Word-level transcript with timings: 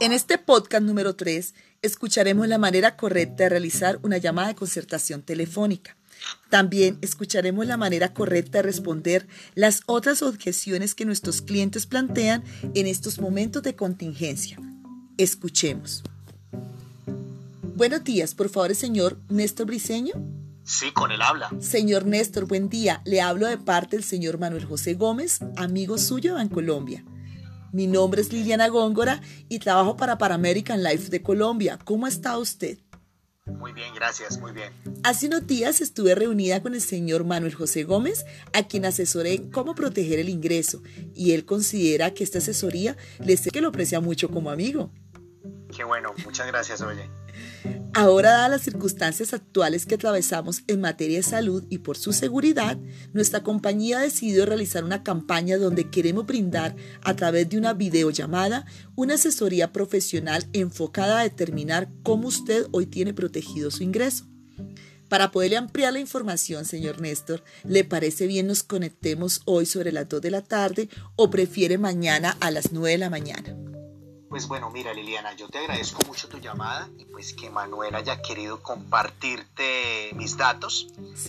En 0.00 0.12
este 0.12 0.38
podcast 0.38 0.84
número 0.84 1.16
3 1.16 1.54
escucharemos 1.82 2.46
la 2.46 2.58
manera 2.58 2.96
correcta 2.96 3.44
de 3.44 3.48
realizar 3.48 3.98
una 4.02 4.16
llamada 4.16 4.48
de 4.48 4.54
concertación 4.54 5.22
telefónica. 5.22 5.96
También 6.50 6.98
escucharemos 7.02 7.66
la 7.66 7.76
manera 7.76 8.14
correcta 8.14 8.58
de 8.58 8.62
responder 8.62 9.26
las 9.56 9.82
otras 9.86 10.22
objeciones 10.22 10.94
que 10.94 11.04
nuestros 11.04 11.42
clientes 11.42 11.86
plantean 11.86 12.44
en 12.74 12.86
estos 12.86 13.18
momentos 13.18 13.64
de 13.64 13.74
contingencia. 13.74 14.60
Escuchemos. 15.16 16.04
Buenos 17.74 18.04
días, 18.04 18.36
por 18.36 18.50
favor, 18.50 18.76
señor 18.76 19.18
Néstor 19.28 19.66
Briceño. 19.66 20.14
Sí, 20.62 20.92
con 20.92 21.10
él 21.10 21.22
habla. 21.22 21.50
Señor 21.58 22.06
Néstor, 22.06 22.46
buen 22.46 22.68
día. 22.68 23.02
Le 23.04 23.20
hablo 23.20 23.48
de 23.48 23.58
parte 23.58 23.96
del 23.96 24.04
señor 24.04 24.38
Manuel 24.38 24.64
José 24.64 24.94
Gómez, 24.94 25.40
amigo 25.56 25.98
suyo 25.98 26.38
en 26.38 26.48
Colombia. 26.48 27.04
Mi 27.72 27.86
nombre 27.86 28.22
es 28.22 28.32
Liliana 28.32 28.68
Góngora 28.68 29.20
y 29.48 29.58
trabajo 29.58 29.96
para 29.96 30.16
Paramerican 30.16 30.82
Life 30.82 31.10
de 31.10 31.22
Colombia. 31.22 31.78
¿Cómo 31.84 32.06
está 32.06 32.38
usted? 32.38 32.78
Muy 33.44 33.72
bien, 33.72 33.94
gracias, 33.94 34.38
muy 34.38 34.52
bien. 34.52 34.72
Hace 35.02 35.26
unos 35.26 35.46
días 35.46 35.80
estuve 35.80 36.14
reunida 36.14 36.62
con 36.62 36.74
el 36.74 36.80
señor 36.80 37.24
Manuel 37.24 37.54
José 37.54 37.84
Gómez, 37.84 38.24
a 38.52 38.66
quien 38.66 38.84
asesoré 38.84 39.50
cómo 39.50 39.74
proteger 39.74 40.18
el 40.18 40.28
ingreso, 40.28 40.82
y 41.14 41.32
él 41.32 41.44
considera 41.44 42.12
que 42.12 42.24
esta 42.24 42.38
asesoría 42.38 42.96
le 43.24 43.36
sé 43.36 43.50
que 43.50 43.60
lo 43.60 43.68
aprecia 43.68 44.00
mucho 44.00 44.30
como 44.30 44.50
amigo. 44.50 44.90
Bueno, 45.84 46.14
muchas 46.24 46.46
gracias, 46.46 46.80
oye. 46.80 47.08
Ahora, 47.94 48.30
dadas 48.30 48.50
las 48.50 48.62
circunstancias 48.62 49.32
actuales 49.32 49.86
que 49.86 49.96
atravesamos 49.96 50.62
en 50.68 50.80
materia 50.80 51.16
de 51.16 51.22
salud 51.22 51.64
y 51.68 51.78
por 51.78 51.96
su 51.96 52.12
seguridad, 52.12 52.78
nuestra 53.12 53.42
compañía 53.42 53.98
ha 53.98 54.02
decidido 54.02 54.46
realizar 54.46 54.84
una 54.84 55.02
campaña 55.02 55.56
donde 55.56 55.90
queremos 55.90 56.26
brindar 56.26 56.76
a 57.02 57.16
través 57.16 57.48
de 57.48 57.58
una 57.58 57.72
videollamada 57.72 58.66
una 58.94 59.14
asesoría 59.14 59.72
profesional 59.72 60.46
enfocada 60.52 61.20
a 61.20 61.22
determinar 61.24 61.88
cómo 62.02 62.28
usted 62.28 62.66
hoy 62.72 62.86
tiene 62.86 63.14
protegido 63.14 63.70
su 63.70 63.82
ingreso. 63.82 64.26
Para 65.08 65.30
poderle 65.30 65.56
ampliar 65.56 65.94
la 65.94 66.00
información, 66.00 66.66
señor 66.66 67.00
Néstor, 67.00 67.42
¿le 67.64 67.82
parece 67.82 68.26
bien 68.26 68.46
nos 68.46 68.62
conectemos 68.62 69.40
hoy 69.46 69.64
sobre 69.64 69.90
las 69.90 70.08
2 70.08 70.20
de 70.20 70.30
la 70.30 70.42
tarde 70.42 70.88
o 71.16 71.30
prefiere 71.30 71.78
mañana 71.78 72.36
a 72.40 72.50
las 72.50 72.72
9 72.72 72.90
de 72.92 72.98
la 72.98 73.10
mañana? 73.10 73.67
Pues 74.28 74.46
bueno, 74.46 74.70
mira 74.70 74.92
Liliana, 74.92 75.34
yo 75.34 75.48
te 75.48 75.58
agradezco 75.58 76.02
mucho 76.06 76.28
tu 76.28 76.38
llamada 76.38 76.88
y 76.98 77.06
pues 77.06 77.32
que 77.32 77.48
Manuel 77.48 77.94
haya 77.94 78.20
querido 78.20 78.62
compartirte 78.62 80.10
mis 80.14 80.36
datos, 80.36 80.88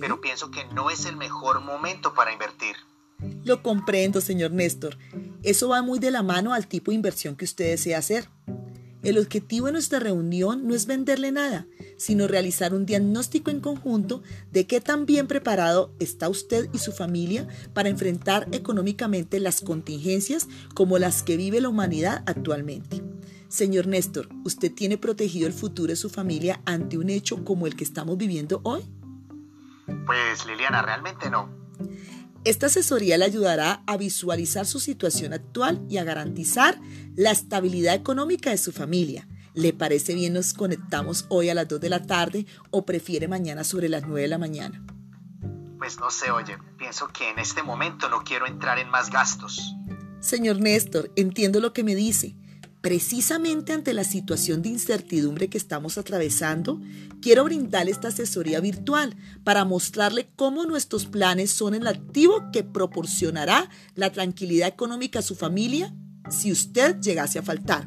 pero 0.00 0.20
pienso 0.20 0.50
que 0.50 0.64
no 0.66 0.90
es 0.90 1.06
el 1.06 1.16
mejor 1.16 1.60
momento 1.60 2.14
para 2.14 2.32
invertir. 2.32 2.76
Lo 3.44 3.62
comprendo, 3.62 4.20
señor 4.20 4.50
Néstor. 4.50 4.98
Eso 5.42 5.68
va 5.68 5.82
muy 5.82 5.98
de 5.98 6.10
la 6.10 6.22
mano 6.22 6.52
al 6.52 6.66
tipo 6.66 6.90
de 6.90 6.96
inversión 6.96 7.36
que 7.36 7.44
usted 7.44 7.70
desea 7.70 7.98
hacer. 7.98 8.28
El 9.02 9.16
objetivo 9.16 9.66
de 9.66 9.72
nuestra 9.72 9.98
reunión 9.98 10.66
no 10.68 10.74
es 10.74 10.86
venderle 10.86 11.32
nada, 11.32 11.66
sino 11.96 12.28
realizar 12.28 12.74
un 12.74 12.84
diagnóstico 12.84 13.50
en 13.50 13.60
conjunto 13.60 14.22
de 14.52 14.66
qué 14.66 14.80
tan 14.82 15.06
bien 15.06 15.26
preparado 15.26 15.94
está 15.98 16.28
usted 16.28 16.68
y 16.72 16.78
su 16.78 16.92
familia 16.92 17.48
para 17.72 17.88
enfrentar 17.88 18.46
económicamente 18.52 19.40
las 19.40 19.62
contingencias 19.62 20.48
como 20.74 20.98
las 20.98 21.22
que 21.22 21.38
vive 21.38 21.62
la 21.62 21.70
humanidad 21.70 22.22
actualmente. 22.26 23.02
Señor 23.48 23.86
Néstor, 23.86 24.28
¿usted 24.44 24.72
tiene 24.72 24.98
protegido 24.98 25.46
el 25.46 25.54
futuro 25.54 25.88
de 25.88 25.96
su 25.96 26.10
familia 26.10 26.60
ante 26.66 26.98
un 26.98 27.08
hecho 27.08 27.42
como 27.42 27.66
el 27.66 27.76
que 27.76 27.84
estamos 27.84 28.18
viviendo 28.18 28.60
hoy? 28.64 28.82
Pues 30.06 30.46
Liliana, 30.46 30.82
realmente 30.82 31.30
no. 31.30 31.48
Esta 32.42 32.66
asesoría 32.66 33.18
le 33.18 33.26
ayudará 33.26 33.82
a 33.86 33.98
visualizar 33.98 34.64
su 34.66 34.80
situación 34.80 35.34
actual 35.34 35.84
y 35.90 35.98
a 35.98 36.04
garantizar 36.04 36.80
la 37.14 37.32
estabilidad 37.32 37.94
económica 37.94 38.48
de 38.48 38.56
su 38.56 38.72
familia. 38.72 39.28
¿Le 39.52 39.74
parece 39.74 40.14
bien 40.14 40.32
nos 40.32 40.54
conectamos 40.54 41.26
hoy 41.28 41.50
a 41.50 41.54
las 41.54 41.68
2 41.68 41.80
de 41.80 41.90
la 41.90 42.06
tarde 42.06 42.46
o 42.70 42.86
prefiere 42.86 43.28
mañana 43.28 43.62
sobre 43.62 43.90
las 43.90 44.04
9 44.06 44.22
de 44.22 44.28
la 44.28 44.38
mañana? 44.38 44.82
Pues 45.76 46.00
no 46.00 46.10
sé, 46.10 46.30
oye, 46.30 46.56
pienso 46.78 47.08
que 47.08 47.28
en 47.28 47.38
este 47.38 47.62
momento 47.62 48.08
no 48.08 48.24
quiero 48.24 48.46
entrar 48.46 48.78
en 48.78 48.88
más 48.88 49.10
gastos. 49.10 49.74
Señor 50.20 50.60
Néstor, 50.60 51.12
entiendo 51.16 51.60
lo 51.60 51.74
que 51.74 51.84
me 51.84 51.94
dice, 51.94 52.36
Precisamente 52.80 53.74
ante 53.74 53.92
la 53.92 54.04
situación 54.04 54.62
de 54.62 54.70
incertidumbre 54.70 55.50
que 55.50 55.58
estamos 55.58 55.98
atravesando, 55.98 56.80
quiero 57.20 57.44
brindarle 57.44 57.90
esta 57.90 58.08
asesoría 58.08 58.60
virtual 58.60 59.16
para 59.44 59.66
mostrarle 59.66 60.30
cómo 60.34 60.64
nuestros 60.64 61.04
planes 61.04 61.50
son 61.50 61.74
el 61.74 61.86
activo 61.86 62.50
que 62.52 62.64
proporcionará 62.64 63.68
la 63.96 64.10
tranquilidad 64.12 64.68
económica 64.68 65.18
a 65.18 65.22
su 65.22 65.34
familia 65.34 65.94
si 66.30 66.50
usted 66.50 66.98
llegase 67.00 67.38
a 67.38 67.42
faltar. 67.42 67.86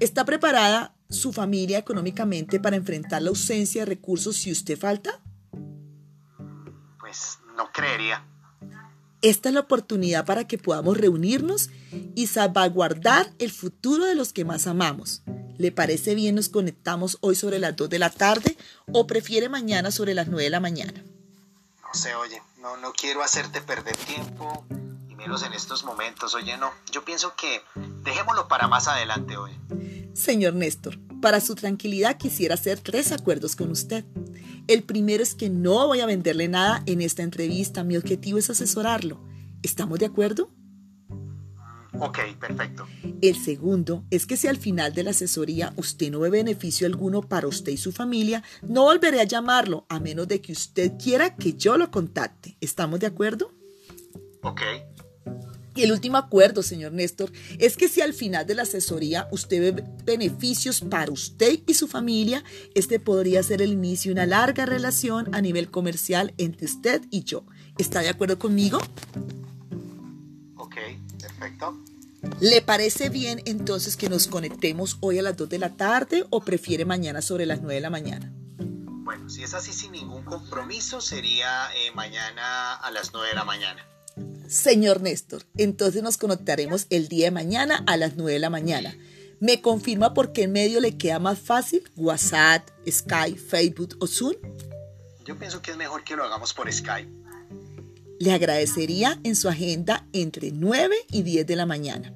¿Está 0.00 0.26
preparada 0.26 0.94
su 1.08 1.32
familia 1.32 1.78
económicamente 1.78 2.60
para 2.60 2.76
enfrentar 2.76 3.22
la 3.22 3.30
ausencia 3.30 3.82
de 3.82 3.86
recursos 3.86 4.36
si 4.36 4.52
usted 4.52 4.78
falta? 4.78 5.22
Pues 6.98 7.38
no 7.56 7.72
creería. 7.72 8.22
Esta 9.24 9.48
es 9.48 9.54
la 9.54 9.60
oportunidad 9.60 10.26
para 10.26 10.46
que 10.46 10.58
podamos 10.58 10.98
reunirnos 10.98 11.70
y 12.14 12.26
salvaguardar 12.26 13.32
el 13.38 13.50
futuro 13.50 14.04
de 14.04 14.14
los 14.14 14.34
que 14.34 14.44
más 14.44 14.66
amamos. 14.66 15.22
¿Le 15.56 15.72
parece 15.72 16.14
bien 16.14 16.34
nos 16.34 16.50
conectamos 16.50 17.16
hoy 17.22 17.34
sobre 17.34 17.58
las 17.58 17.74
2 17.74 17.88
de 17.88 17.98
la 17.98 18.10
tarde 18.10 18.58
o 18.92 19.06
prefiere 19.06 19.48
mañana 19.48 19.90
sobre 19.90 20.12
las 20.12 20.28
9 20.28 20.44
de 20.44 20.50
la 20.50 20.60
mañana? 20.60 21.02
No 21.82 21.94
sé, 21.94 22.14
oye, 22.16 22.42
no, 22.60 22.76
no 22.76 22.92
quiero 22.92 23.22
hacerte 23.22 23.62
perder 23.62 23.96
tiempo 23.96 24.66
y 25.08 25.14
menos 25.14 25.42
en 25.42 25.54
estos 25.54 25.84
momentos. 25.84 26.34
Oye, 26.34 26.58
no, 26.58 26.70
yo 26.92 27.02
pienso 27.06 27.34
que 27.34 27.62
dejémoslo 28.02 28.46
para 28.46 28.68
más 28.68 28.88
adelante 28.88 29.38
hoy. 29.38 29.58
Señor 30.12 30.52
Néstor, 30.52 30.98
para 31.22 31.40
su 31.40 31.54
tranquilidad 31.54 32.18
quisiera 32.18 32.56
hacer 32.56 32.78
tres 32.78 33.10
acuerdos 33.10 33.56
con 33.56 33.70
usted. 33.70 34.04
El 34.66 34.82
primero 34.82 35.22
es 35.22 35.34
que 35.34 35.50
no 35.50 35.86
voy 35.86 36.00
a 36.00 36.06
venderle 36.06 36.48
nada 36.48 36.82
en 36.86 37.02
esta 37.02 37.22
entrevista. 37.22 37.84
Mi 37.84 37.96
objetivo 37.96 38.38
es 38.38 38.48
asesorarlo. 38.48 39.20
¿Estamos 39.62 39.98
de 39.98 40.06
acuerdo? 40.06 40.50
Ok, 42.00 42.18
perfecto. 42.40 42.86
El 43.20 43.36
segundo 43.36 44.04
es 44.10 44.26
que 44.26 44.36
si 44.36 44.48
al 44.48 44.56
final 44.56 44.94
de 44.94 45.04
la 45.04 45.10
asesoría 45.10 45.72
usted 45.76 46.10
no 46.10 46.20
ve 46.20 46.30
beneficio 46.30 46.86
alguno 46.86 47.22
para 47.22 47.46
usted 47.46 47.72
y 47.72 47.76
su 47.76 47.92
familia, 47.92 48.42
no 48.62 48.84
volveré 48.84 49.20
a 49.20 49.24
llamarlo 49.24 49.86
a 49.88 50.00
menos 50.00 50.26
de 50.26 50.40
que 50.40 50.52
usted 50.52 50.92
quiera 50.98 51.36
que 51.36 51.54
yo 51.54 51.76
lo 51.76 51.90
contacte. 51.90 52.56
¿Estamos 52.60 53.00
de 53.00 53.06
acuerdo? 53.06 53.52
Ok. 54.42 54.62
Y 55.76 55.82
el 55.82 55.92
último 55.92 56.16
acuerdo, 56.16 56.62
señor 56.62 56.92
Néstor, 56.92 57.32
es 57.58 57.76
que 57.76 57.88
si 57.88 58.00
al 58.00 58.14
final 58.14 58.46
de 58.46 58.54
la 58.54 58.62
asesoría 58.62 59.28
usted 59.32 59.74
ve 59.74 59.84
beneficios 60.04 60.80
para 60.80 61.10
usted 61.10 61.60
y 61.66 61.74
su 61.74 61.88
familia, 61.88 62.44
este 62.74 63.00
podría 63.00 63.42
ser 63.42 63.60
el 63.60 63.72
inicio 63.72 64.10
de 64.10 64.12
una 64.20 64.26
larga 64.26 64.66
relación 64.66 65.34
a 65.34 65.40
nivel 65.40 65.70
comercial 65.70 66.32
entre 66.38 66.66
usted 66.66 67.02
y 67.10 67.24
yo. 67.24 67.44
¿Está 67.76 68.00
de 68.00 68.08
acuerdo 68.08 68.38
conmigo? 68.38 68.78
Ok, 70.56 70.76
perfecto. 71.20 71.76
¿Le 72.40 72.62
parece 72.62 73.08
bien 73.08 73.42
entonces 73.44 73.96
que 73.96 74.08
nos 74.08 74.28
conectemos 74.28 74.96
hoy 75.00 75.18
a 75.18 75.22
las 75.22 75.36
2 75.36 75.48
de 75.48 75.58
la 75.58 75.70
tarde 75.76 76.24
o 76.30 76.40
prefiere 76.40 76.84
mañana 76.84 77.20
sobre 77.20 77.46
las 77.46 77.60
9 77.60 77.74
de 77.74 77.80
la 77.80 77.90
mañana? 77.90 78.32
Bueno, 78.58 79.28
si 79.28 79.42
es 79.42 79.54
así 79.54 79.72
sin 79.72 79.92
ningún 79.92 80.24
compromiso, 80.24 81.00
sería 81.00 81.68
eh, 81.74 81.90
mañana 81.94 82.74
a 82.74 82.90
las 82.92 83.12
9 83.12 83.28
de 83.28 83.34
la 83.34 83.44
mañana. 83.44 83.84
Señor 84.54 85.00
Néstor, 85.00 85.42
entonces 85.56 86.04
nos 86.04 86.16
conectaremos 86.16 86.86
el 86.90 87.08
día 87.08 87.24
de 87.24 87.30
mañana 87.32 87.82
a 87.88 87.96
las 87.96 88.14
9 88.14 88.34
de 88.34 88.38
la 88.38 88.50
mañana. 88.50 88.96
¿Me 89.40 89.60
confirma 89.60 90.14
por 90.14 90.30
qué 90.30 90.46
medio 90.46 90.80
le 90.80 90.96
queda 90.96 91.18
más 91.18 91.40
fácil? 91.40 91.82
¿WhatsApp, 91.96 92.70
Skype, 92.88 93.36
Facebook 93.36 93.96
o 93.98 94.06
Zoom? 94.06 94.34
Yo 95.24 95.36
pienso 95.36 95.60
que 95.60 95.72
es 95.72 95.76
mejor 95.76 96.04
que 96.04 96.14
lo 96.14 96.22
hagamos 96.22 96.54
por 96.54 96.72
Skype. 96.72 97.10
Le 98.20 98.30
agradecería 98.30 99.18
en 99.24 99.34
su 99.34 99.48
agenda 99.48 100.06
entre 100.12 100.52
9 100.52 100.94
y 101.10 101.24
10 101.24 101.48
de 101.48 101.56
la 101.56 101.66
mañana. 101.66 102.14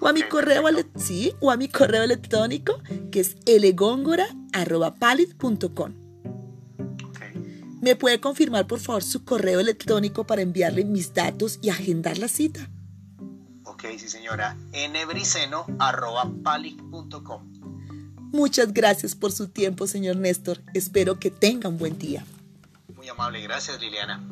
O 0.00 0.08
a 0.08 0.12
mi 0.12 0.22
correo, 0.22 0.62
sí, 0.96 1.32
o 1.40 1.50
a 1.50 1.56
mi 1.56 1.68
correo 1.68 2.02
electrónico 2.02 2.78
que 3.10 3.20
es 3.20 3.36
elegóngora.palit.com. 3.46 5.94
¿Me 7.80 7.96
puede 7.96 8.20
confirmar 8.20 8.66
por 8.66 8.80
favor 8.80 9.02
su 9.02 9.24
correo 9.24 9.60
electrónico 9.60 10.24
para 10.24 10.42
enviarle 10.42 10.84
mis 10.84 11.14
datos 11.14 11.58
y 11.62 11.70
agendar 11.70 12.18
la 12.18 12.28
cita? 12.28 12.70
Ok, 13.82 13.98
sí 13.98 14.08
señora. 14.08 14.56
Muchas 18.30 18.72
gracias 18.72 19.16
por 19.16 19.32
su 19.32 19.48
tiempo, 19.48 19.88
señor 19.88 20.16
Néstor. 20.16 20.62
Espero 20.72 21.18
que 21.18 21.32
tenga 21.32 21.68
un 21.68 21.78
buen 21.78 21.98
día. 21.98 22.24
Muy 22.94 23.08
amable, 23.08 23.40
gracias 23.40 23.80
Liliana. 23.80 24.22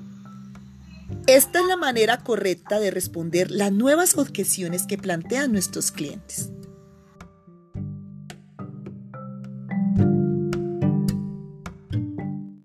Esta 1.26 1.58
es 1.58 1.67
la 1.67 1.76
manera 1.76 2.19
correcta 2.19 2.79
de 2.79 2.93
responder 2.93 3.50
las 3.50 3.73
nuevas 3.73 4.17
objeciones 4.17 4.87
que 4.87 4.99
plantean 4.99 5.50
nuestros 5.50 5.91
clientes. 5.91 6.50